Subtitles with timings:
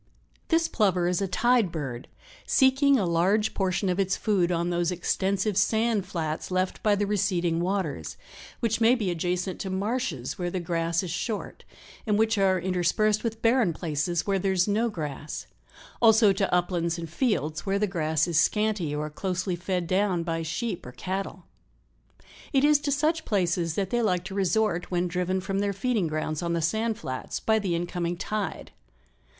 [0.47, 2.07] This Plover is a tide bird,
[2.47, 7.05] "seeking a large portion of its food on those extensive sand flats left by the
[7.05, 8.17] receding waters,
[8.61, 11.65] which may be adjacent to marshes where the grass is short,
[12.07, 15.45] and which are interspersed with barren places where there is no grass,
[16.01, 20.23] also to uplands and 168 fields where the grass is scanty or closely fed down
[20.23, 21.45] by sheep or cattle.
[22.51, 26.07] It is to such places that they like to resort when driven from their feeding
[26.07, 28.71] grounds on the sand flats by the incoming tide.